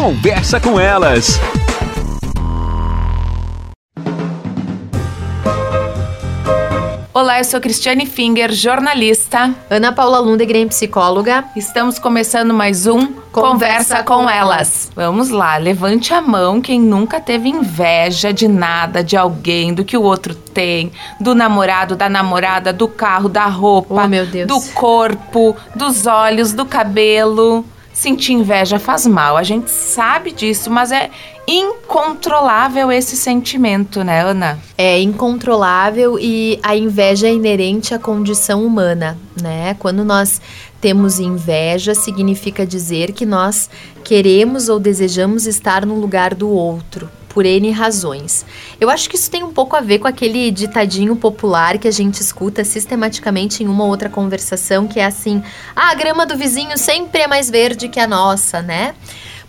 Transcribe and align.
Conversa 0.00 0.58
com 0.58 0.80
elas. 0.80 1.38
Olá, 7.12 7.38
eu 7.38 7.44
sou 7.44 7.60
Cristiane 7.60 8.06
Finger, 8.06 8.50
jornalista. 8.50 9.54
Ana 9.68 9.92
Paula 9.92 10.18
Lundegren, 10.18 10.66
psicóloga. 10.68 11.44
Estamos 11.54 11.98
começando 11.98 12.54
mais 12.54 12.86
um 12.86 13.08
Conversa, 13.08 13.30
Conversa 13.30 14.02
com, 14.02 14.22
com 14.22 14.30
elas. 14.30 14.90
Vamos 14.96 15.28
lá, 15.28 15.58
levante 15.58 16.14
a 16.14 16.22
mão 16.22 16.62
quem 16.62 16.80
nunca 16.80 17.20
teve 17.20 17.50
inveja 17.50 18.32
de 18.32 18.48
nada, 18.48 19.04
de 19.04 19.18
alguém, 19.18 19.74
do 19.74 19.84
que 19.84 19.98
o 19.98 20.02
outro 20.02 20.34
tem, 20.34 20.90
do 21.20 21.34
namorado, 21.34 21.94
da 21.94 22.08
namorada, 22.08 22.72
do 22.72 22.88
carro, 22.88 23.28
da 23.28 23.44
roupa, 23.44 24.04
oh, 24.04 24.08
meu 24.08 24.24
Deus. 24.24 24.48
do 24.48 24.62
corpo, 24.72 25.54
dos 25.76 26.06
olhos, 26.06 26.54
do 26.54 26.64
cabelo. 26.64 27.66
Sentir 27.92 28.32
inveja 28.32 28.78
faz 28.78 29.06
mal, 29.06 29.36
a 29.36 29.42
gente 29.42 29.70
sabe 29.70 30.30
disso, 30.30 30.70
mas 30.70 30.92
é 30.92 31.10
incontrolável 31.46 32.90
esse 32.90 33.16
sentimento, 33.16 34.04
né, 34.04 34.22
Ana? 34.22 34.58
É 34.78 35.00
incontrolável 35.00 36.18
e 36.18 36.58
a 36.62 36.76
inveja 36.76 37.26
é 37.26 37.32
inerente 37.32 37.92
à 37.92 37.98
condição 37.98 38.64
humana, 38.64 39.18
né? 39.42 39.74
Quando 39.78 40.04
nós 40.04 40.40
temos 40.80 41.18
inveja, 41.18 41.94
significa 41.94 42.64
dizer 42.64 43.12
que 43.12 43.26
nós 43.26 43.68
queremos 44.04 44.68
ou 44.68 44.78
desejamos 44.78 45.46
estar 45.46 45.84
no 45.84 45.98
lugar 45.98 46.34
do 46.34 46.48
outro 46.48 47.10
por 47.30 47.46
N 47.46 47.70
razões. 47.70 48.44
Eu 48.80 48.90
acho 48.90 49.08
que 49.08 49.16
isso 49.16 49.30
tem 49.30 49.42
um 49.42 49.52
pouco 49.52 49.74
a 49.76 49.80
ver 49.80 50.00
com 50.00 50.08
aquele 50.08 50.50
ditadinho 50.50 51.16
popular 51.16 51.78
que 51.78 51.88
a 51.88 51.90
gente 51.90 52.20
escuta 52.20 52.64
sistematicamente 52.64 53.62
em 53.62 53.68
uma 53.68 53.84
ou 53.84 53.90
outra 53.90 54.10
conversação, 54.10 54.86
que 54.86 55.00
é 55.00 55.06
assim: 55.06 55.42
ah, 55.74 55.90
a 55.90 55.94
grama 55.94 56.26
do 56.26 56.36
vizinho 56.36 56.76
sempre 56.76 57.22
é 57.22 57.26
mais 57.26 57.48
verde 57.48 57.88
que 57.88 58.00
a 58.00 58.06
nossa, 58.06 58.60
né? 58.60 58.94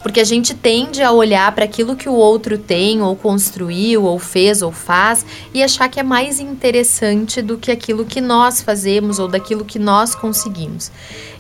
Porque 0.02 0.20
a 0.20 0.24
gente 0.24 0.54
tende 0.54 1.02
a 1.02 1.12
olhar 1.12 1.52
para 1.54 1.66
aquilo 1.66 1.96
que 1.96 2.10
o 2.10 2.14
outro 2.14 2.58
tem, 2.58 3.02
ou 3.02 3.16
construiu, 3.16 4.04
ou 4.04 4.20
fez, 4.20 4.62
ou 4.62 4.72
faz, 4.72 5.26
e 5.54 5.62
achar 5.62 5.90
que 5.90 6.00
é 6.00 6.04
mais 6.04 6.40
interessante 6.40 7.42
do 7.42 7.58
que 7.58 7.72
aquilo 7.72 8.06
que 8.06 8.22
nós 8.22 8.62
fazemos 8.62 9.20
ou 9.20 9.28
daquilo 9.28 9.66
que 9.66 9.80
nós 9.80 10.16
conseguimos. 10.16 10.92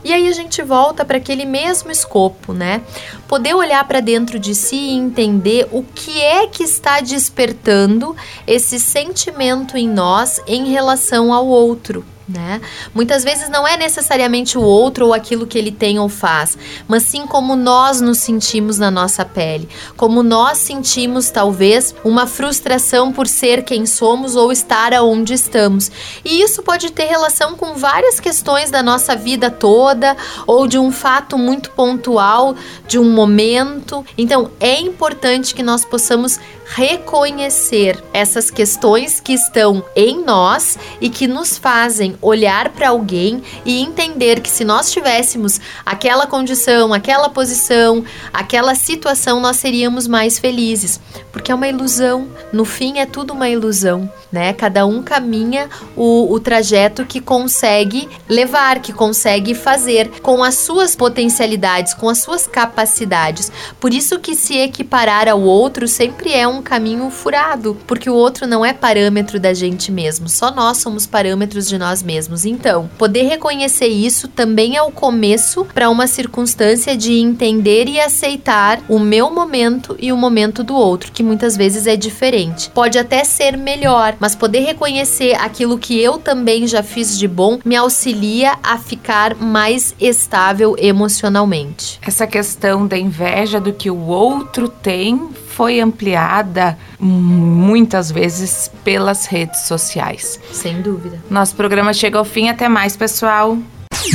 E 0.04 0.14
aí 0.14 0.28
a 0.28 0.32
gente 0.32 0.62
volta 0.64 1.06
para 1.06 1.18
aquele 1.18 1.46
mesmo 1.46 1.92
escopo, 1.92 2.54
né? 2.54 2.82
Poder 3.28 3.54
olhar 3.54 3.88
para 3.88 4.00
dentro 4.00 4.40
de 4.40 4.56
si 4.56 4.76
e 4.76 4.94
entender 4.94 5.68
o 5.72 5.84
que 5.84 6.20
é 6.22 6.48
que 6.48 6.64
está 6.64 7.02
despertando 7.02 8.16
esse 8.48 8.80
sentimento 8.80 9.78
em 9.78 9.88
nós 9.88 10.42
em 10.48 10.72
relação 10.72 11.34
ao 11.34 11.48
outro 11.48 12.04
né? 12.32 12.62
Muitas 12.94 13.24
vezes 13.24 13.50
não 13.50 13.68
é 13.68 13.78
necessariamente 13.78 14.58
o 14.58 14.62
outro 14.62 15.08
ou 15.08 15.14
aquilo 15.14 15.46
que 15.46 15.58
ele 15.58 15.72
tem 15.72 16.00
ou 16.00 16.10
faz, 16.10 16.58
mas 16.88 17.04
sim 17.04 17.28
como 17.28 17.56
nós 17.56 18.02
nos 18.02 18.20
sentimos 18.20 18.78
na 18.78 18.90
nossa 18.90 19.26
pele, 19.26 19.68
como 19.98 20.24
nós 20.24 20.58
sentimos 20.58 21.30
talvez 21.30 21.94
uma 22.04 22.26
frustração 22.26 23.12
por 23.12 23.28
ser 23.28 23.64
quem 23.64 23.86
somos 23.86 24.36
ou 24.36 24.52
estar 24.52 24.94
aonde 24.94 25.34
estamos. 25.34 25.92
E 26.24 26.42
isso 26.42 26.64
pode 26.64 26.92
ter 26.92 27.06
relação 27.06 27.56
com 27.56 27.76
várias 27.76 28.20
questões 28.20 28.72
da 28.72 28.82
nossa 28.82 29.16
vida 29.16 29.50
toda 29.50 30.16
ou 30.48 30.68
de 30.68 30.78
um 30.78 30.92
fato 30.92 31.38
muito 31.38 31.72
pontual, 31.72 32.56
de 32.88 32.98
um 32.98 33.12
momento. 33.14 34.06
Então, 34.18 34.52
é 34.60 34.80
importante 34.80 35.54
que 35.54 35.64
nós 35.64 35.84
possamos 35.84 36.40
reconhecer 36.74 38.02
essas 38.14 38.50
questões 38.50 39.20
que 39.20 39.34
estão 39.34 39.84
em 39.94 40.24
nós 40.24 40.80
e 41.02 41.10
que 41.10 41.28
nos 41.28 41.58
fazem 41.58 42.18
olhar 42.22 42.70
para 42.70 42.90
alguém 42.90 43.42
e 43.66 43.82
entender 43.82 44.40
que 44.40 44.50
se 44.50 44.64
nós 44.64 44.92
tivéssemos 44.92 45.60
aquela 45.86 46.28
condição, 46.28 46.94
aquela 46.94 47.30
posição, 47.30 48.04
aquela 48.32 48.76
situação, 48.76 49.40
nós 49.40 49.58
seríamos 49.58 50.08
mais 50.08 50.38
felizes, 50.38 51.00
porque 51.32 51.52
é 51.52 51.56
uma 51.56 51.68
ilusão. 51.68 52.28
No 52.54 52.66
fim, 52.66 53.00
é 53.00 53.06
tudo 53.06 53.34
uma 53.34 53.50
ilusão, 53.50 54.12
né? 54.32 54.54
Cada 54.54 54.86
um 54.86 55.02
caminha 55.02 55.70
o, 55.96 56.32
o 56.32 56.40
trajeto 56.40 57.06
que 57.06 57.20
consegue 57.20 58.08
levar, 58.28 58.80
que 58.80 58.94
consegue 58.94 59.56
fazer 59.56 60.10
com 60.22 60.44
as 60.44 60.56
suas 60.56 60.96
potencialidades, 60.96 61.94
com 61.94 62.10
as 62.10 62.20
suas 62.20 62.46
capacidades. 62.46 63.52
Por 63.80 63.94
isso 63.94 64.20
que 64.20 64.36
se 64.36 64.58
equiparar 64.58 65.28
ao 65.28 65.42
outro 65.42 65.88
sempre 65.88 66.34
é 66.34 66.48
um 66.48 66.62
caminho 66.62 67.10
furado, 67.10 67.78
porque 67.88 68.10
o 68.10 68.14
outro 68.14 68.46
não 68.46 68.66
é 68.66 68.74
parâmetro 68.74 69.40
da 69.40 69.54
gente 69.54 69.92
mesmo, 69.92 70.28
só 70.28 70.52
nós 70.52 70.78
somos 70.78 71.06
parâmetros 71.06 71.68
de 71.68 71.78
nós 71.78 72.01
mesmos. 72.02 72.46
Então, 72.46 72.90
poder 72.98 73.24
reconhecer 73.24 73.88
isso 73.88 74.28
também 74.28 74.76
é 74.76 74.82
o 74.82 74.92
começo 74.92 75.66
para 75.74 75.90
uma 75.90 76.08
circunstância 76.08 76.96
de 76.96 77.14
entender 77.14 77.88
e 77.88 78.00
aceitar 78.00 78.82
o 78.88 79.00
meu 79.00 79.32
momento 79.32 79.96
e 80.00 80.12
o 80.12 80.18
momento 80.18 80.64
do 80.64 80.76
outro, 80.76 81.12
que 81.12 81.24
muitas 81.24 81.56
vezes 81.56 81.88
é 81.88 81.96
diferente. 81.96 82.70
Pode 82.72 82.98
até 82.98 83.24
ser 83.24 83.58
melhor, 83.58 84.16
mas 84.20 84.36
poder 84.36 84.60
reconhecer 84.60 85.34
aquilo 85.36 85.78
que 85.78 86.00
eu 86.00 86.18
também 86.18 86.68
já 86.68 86.84
fiz 86.84 87.18
de 87.18 87.28
bom 87.28 87.60
me 87.64 87.76
auxilia 87.76 88.58
a 88.64 88.78
ficar 88.78 89.36
mais 89.36 89.96
estável 90.00 90.76
emocionalmente. 90.78 92.00
Essa 92.02 92.28
questão 92.28 92.88
da 92.88 92.98
inveja 92.98 93.60
do 93.60 93.74
que 93.74 93.90
o 93.90 94.08
outro 94.08 94.68
tem 94.68 95.30
foi 95.62 95.80
ampliada 95.80 96.76
muitas 97.00 98.10
vezes 98.10 98.72
pelas 98.84 99.28
redes 99.28 99.68
sociais. 99.68 100.40
Sem 100.52 100.82
dúvida. 100.82 101.20
Nosso 101.30 101.56
programa 101.56 101.94
chega 101.94 102.18
ao 102.18 102.26
fim. 102.26 102.50
Até 102.50 102.68
mais, 102.68 102.98
pessoal. 102.98 103.56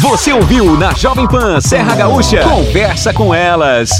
Você 0.00 0.32
ouviu 0.32 0.76
na 0.76 0.92
Jovem 0.92 1.28
Pan 1.28 1.60
Serra 1.60 1.94
Gaúcha? 1.94 2.42
Conversa 2.42 3.14
com 3.14 3.32
elas. 3.32 3.90